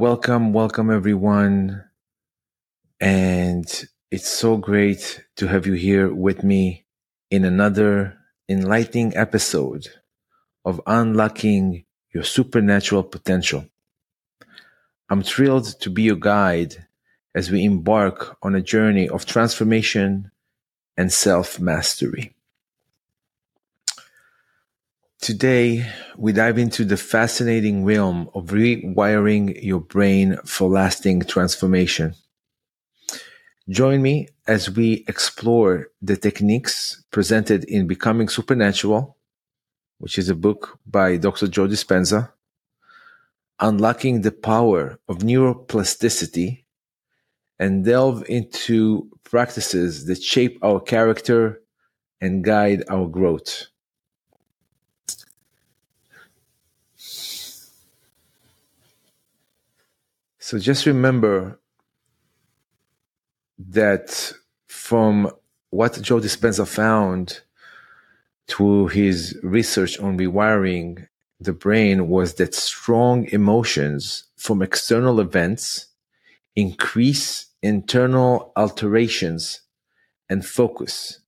[0.00, 1.84] welcome, welcome everyone.
[3.00, 3.66] And
[4.10, 6.86] it's so great to have you here with me
[7.30, 8.16] in another
[8.48, 9.88] enlightening episode
[10.64, 11.84] of unlocking
[12.14, 13.66] your supernatural potential.
[15.10, 16.86] I'm thrilled to be your guide
[17.34, 20.30] as we embark on a journey of transformation
[20.96, 22.34] and self mastery.
[25.20, 25.86] Today,
[26.16, 32.14] we dive into the fascinating realm of rewiring your brain for lasting transformation.
[33.68, 39.18] Join me as we explore the techniques presented in Becoming Supernatural,
[39.98, 41.48] which is a book by Dr.
[41.48, 42.32] Joe Dispenza,
[43.60, 46.64] Unlocking the Power of Neuroplasticity,
[47.58, 51.60] and delve into practices that shape our character
[52.22, 53.69] and guide our growth.
[60.50, 61.60] So just remember
[63.56, 64.32] that
[64.66, 65.30] from
[65.70, 67.42] what Joe Dispenza found
[68.48, 71.06] through his research on rewiring
[71.38, 75.86] the brain was that strong emotions from external events
[76.56, 79.60] increase internal alterations
[80.28, 81.20] and focus,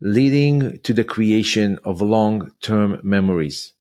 [0.00, 3.72] leading to the creation of long term memories.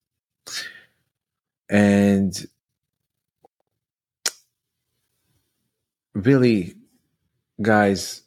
[1.69, 2.47] And
[6.25, 6.75] really,
[7.61, 8.21] guys,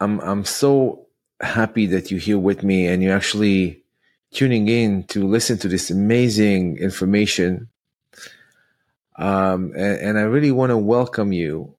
[0.00, 1.06] I'm I'm so
[1.40, 3.82] happy that you're here with me and you're actually
[4.32, 7.68] tuning in to listen to this amazing information.
[9.18, 11.74] Um, and, and I really want to welcome you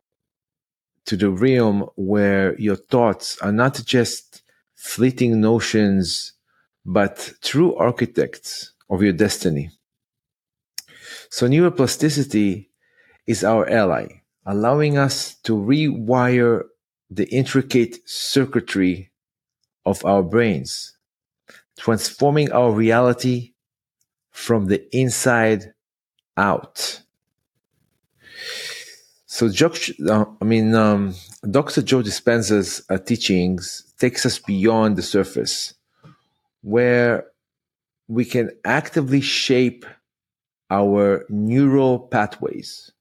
[1.06, 4.42] to the realm where your thoughts are not just
[4.76, 6.34] fleeting notions,
[6.86, 9.72] but true architects of your destiny.
[11.30, 12.68] So neuroplasticity
[13.26, 16.64] is our ally allowing us to rewire
[17.12, 19.12] the intricate circuitry
[19.86, 20.98] of our brains,
[21.78, 23.54] transforming our reality
[24.32, 25.74] from the inside
[26.38, 27.02] out.
[29.26, 31.14] So, uh, I mean, um,
[31.52, 31.82] Dr.
[31.82, 35.74] Joe Dispenza's uh, teachings takes us beyond the surface,
[36.62, 37.26] where
[38.08, 39.86] we can actively shape
[40.70, 42.92] our neural pathways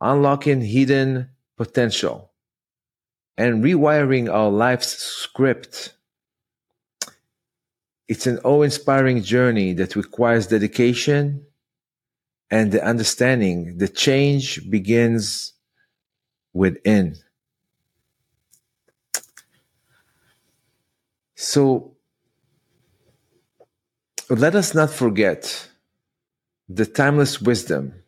[0.00, 2.30] unlocking hidden potential,
[3.36, 5.94] and rewiring our life's script.
[8.08, 11.46] It's an awe inspiring journey that requires dedication
[12.50, 15.52] and the understanding that change begins
[16.52, 17.16] within.
[21.36, 21.96] So
[24.28, 25.68] let us not forget
[26.68, 27.99] the timeless wisdom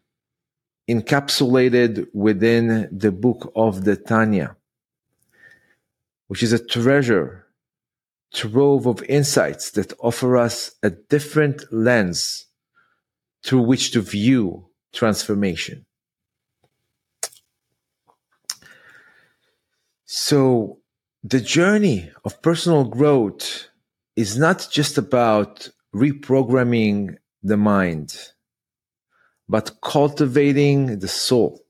[0.88, 4.56] encapsulated within the book of the Tanya,
[6.29, 7.46] which is a treasure
[8.32, 12.46] trove of insights that offer us a different lens
[13.44, 15.84] through which to view transformation.
[20.06, 20.78] So,
[21.25, 23.69] the journey of personal growth
[24.17, 28.32] is not just about reprogramming the mind
[29.52, 31.60] but cultivating the soul.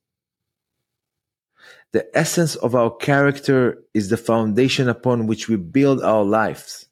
[1.90, 6.86] The essence of our character is the foundation upon which we build our lives.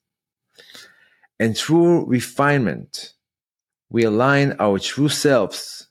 [1.38, 3.12] And through refinement,
[3.88, 5.86] we align our true selves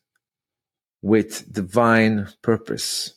[1.02, 3.14] with divine purpose.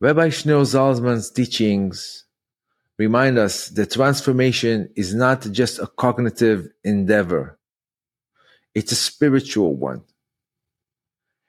[0.00, 2.24] Rabbi Shneur Zalman's teachings
[2.96, 7.58] remind us that transformation is not just a cognitive endeavor,
[8.74, 10.02] it's a spiritual one.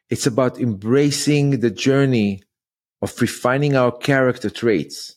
[0.10, 2.44] It's about embracing the journey
[3.02, 5.16] of refining our character traits,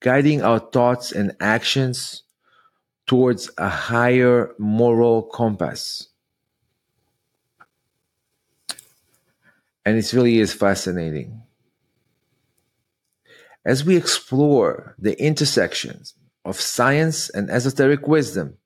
[0.00, 2.24] guiding our thoughts and actions
[3.06, 6.08] towards a higher moral compass.
[9.84, 11.42] And it really is fascinating.
[13.64, 16.14] As we explore the intersections
[16.44, 18.58] of science and esoteric wisdom,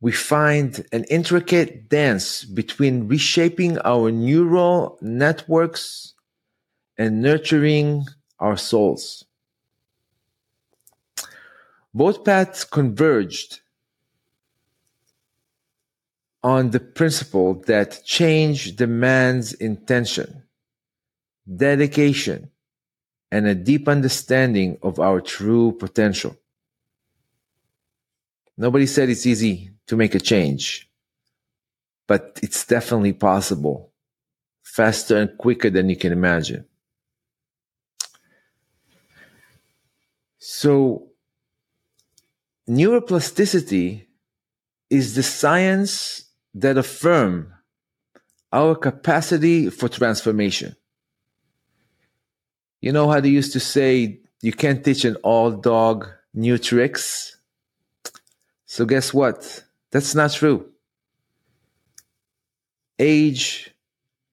[0.00, 6.14] we find an intricate dance between reshaping our neural networks
[6.96, 8.06] and nurturing
[8.38, 9.24] our souls.
[11.92, 13.60] Both paths converged
[16.42, 20.44] on the principle that change demands intention,
[21.56, 22.50] dedication,
[23.30, 26.39] and a deep understanding of our true potential.
[28.60, 30.86] Nobody said it's easy to make a change.
[32.10, 33.92] but it's definitely possible,
[34.64, 36.64] faster and quicker than you can imagine.
[40.38, 41.06] So,
[42.68, 44.06] neuroplasticity
[44.90, 47.54] is the science that affirm
[48.52, 50.74] our capacity for transformation.
[52.80, 57.36] You know how they used to say you can't teach an old dog new tricks?
[58.70, 59.64] So guess what?
[59.90, 60.70] That's not true.
[63.00, 63.74] Age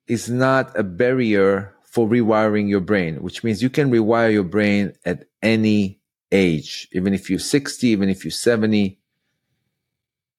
[0.05, 4.93] is not a barrier for rewiring your brain, which means you can rewire your brain
[5.03, 6.01] at any
[6.31, 8.99] age, even if you're 60, even if you're 70,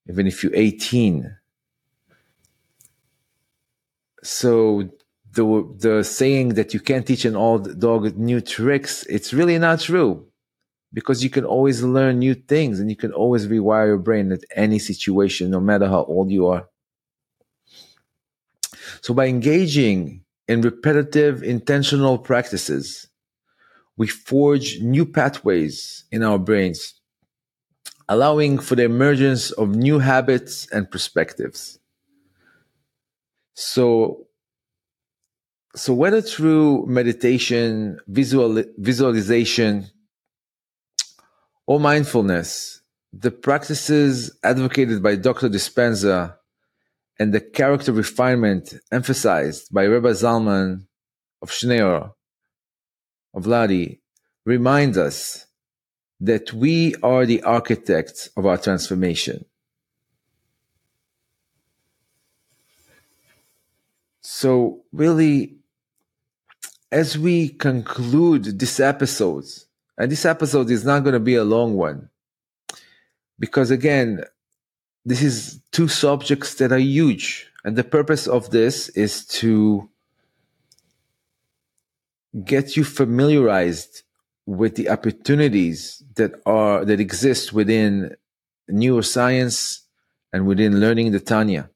[0.08, 1.36] even if you're 18.
[4.22, 4.90] So
[5.32, 9.80] the the saying that you can't teach an old dog new tricks, it's really not
[9.80, 10.27] true.
[10.93, 14.40] Because you can always learn new things and you can always rewire your brain at
[14.55, 16.67] any situation, no matter how old you are.
[19.02, 23.09] So by engaging in repetitive, intentional practices,
[23.97, 26.95] we forge new pathways in our brains,
[28.09, 31.78] allowing for the emergence of new habits and perspectives.
[33.54, 34.28] So,
[35.75, 39.90] so whether through meditation, visual, visualization,
[41.68, 42.80] or mindfulness,
[43.12, 45.50] the practices advocated by Dr.
[45.50, 46.34] Dispenza
[47.18, 50.87] and the character refinement emphasized by Rebbe Zalman
[51.42, 52.14] of Shneur
[53.34, 54.00] of Ladi
[54.46, 55.44] remind us
[56.18, 59.44] that we are the architects of our transformation.
[64.22, 65.58] So, really,
[66.90, 69.44] as we conclude this episode,
[69.99, 72.09] and this episode is not going to be a long one,
[73.38, 74.23] because again,
[75.05, 77.50] this is two subjects that are huge.
[77.64, 79.90] And the purpose of this is to
[82.45, 84.02] get you familiarized
[84.47, 88.17] with the opportunities that are that exist within
[88.71, 89.81] neuroscience
[90.33, 91.69] and within learning the Tanya.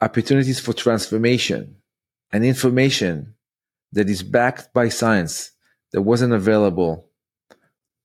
[0.00, 1.76] Opportunities for transformation
[2.32, 3.34] and information
[3.92, 5.52] that is backed by science
[5.92, 7.08] that wasn't available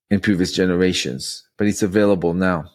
[0.10, 2.66] in previous generations, but it's available now.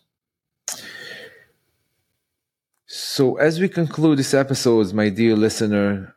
[2.86, 6.14] So, as we conclude this episode, my dear listener,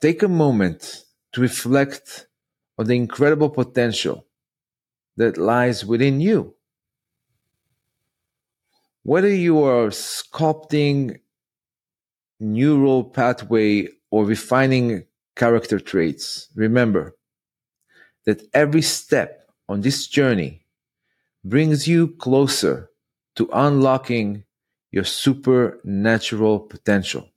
[0.00, 2.26] take a moment to reflect
[2.78, 4.26] on the incredible potential
[5.16, 6.54] that lies within you.
[9.04, 11.18] Whether you are sculpting
[12.38, 17.16] neural pathway or refining character traits, remember
[18.24, 20.64] that every step on this journey
[21.44, 22.90] brings you closer
[23.36, 24.44] to unlocking
[24.90, 27.28] your supernatural potential.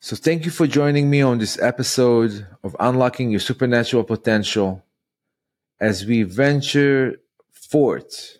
[0.00, 4.82] So, thank you for joining me on this episode of Unlocking Your Supernatural Potential
[5.78, 7.20] as we venture
[7.52, 8.38] forth.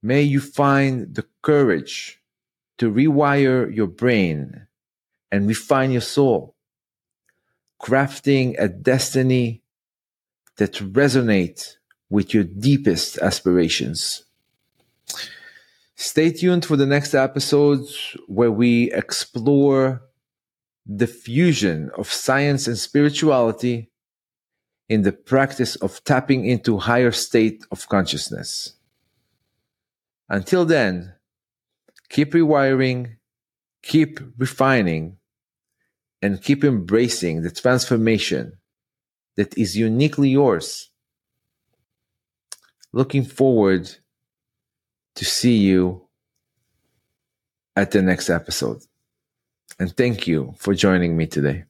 [0.00, 2.20] May you find the courage
[2.78, 4.66] to rewire your brain
[5.32, 6.51] and refine your soul,
[7.82, 9.62] crafting a destiny
[10.56, 11.76] that resonates
[12.08, 14.24] with your deepest aspirations.
[15.96, 20.02] Stay tuned for the next episodes where we explore
[20.86, 23.90] the fusion of science and spirituality
[24.88, 28.74] in the practice of tapping into higher state of consciousness.
[30.28, 31.14] Until then,
[32.08, 33.16] keep rewiring,
[33.82, 35.18] keep refining,
[36.22, 38.52] and keep embracing the transformation
[39.36, 40.90] that is uniquely yours
[42.92, 43.90] looking forward
[45.14, 46.06] to see you
[47.74, 48.82] at the next episode.
[49.78, 51.64] And thank you for joining me today.